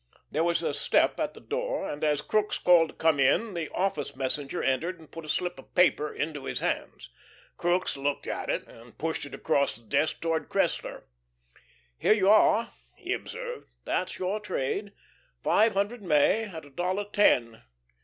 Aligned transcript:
There 0.31 0.43
was 0.43 0.63
a 0.63 0.73
step 0.73 1.19
at 1.19 1.35
the 1.35 1.39
door, 1.39 1.87
and 1.87 2.03
as 2.03 2.23
Crookes 2.23 2.57
called 2.57 2.89
to 2.89 2.95
come 2.95 3.19
in, 3.19 3.53
the 3.53 3.69
office 3.69 4.15
messenger 4.15 4.63
entered 4.63 4.97
and 4.99 5.11
put 5.11 5.25
a 5.25 5.29
slip 5.29 5.59
of 5.59 5.75
paper 5.75 6.11
into 6.11 6.45
his 6.45 6.59
hands. 6.59 7.09
Crookes 7.55 7.97
looked 7.97 8.25
at 8.25 8.49
it, 8.49 8.65
and 8.67 8.97
pushed 8.97 9.27
it 9.27 9.35
across 9.35 9.75
his 9.75 9.83
desk 9.83 10.19
towards 10.21 10.49
Cressler. 10.49 11.03
"Here 11.99 12.13
you 12.13 12.31
are," 12.31 12.73
he 12.97 13.13
observed. 13.13 13.69
"That's 13.85 14.17
your 14.17 14.39
trade. 14.39 14.93
Five 15.43 15.73
hundred 15.73 16.01
May, 16.01 16.45
at 16.45 16.65
a 16.65 16.71
dollar 16.71 17.05
ten. 17.05 17.61